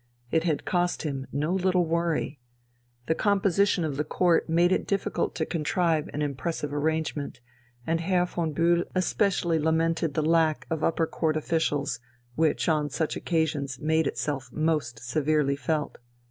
[0.31, 2.39] It had cost him no little worry.
[3.05, 7.39] The composition of the Court made it difficult to contrive an impressive arrangement,
[7.85, 11.99] and Herr von Bühl especially lamented the lack of upper Court officials,
[12.33, 15.99] which on such occasions made itself most severely felt.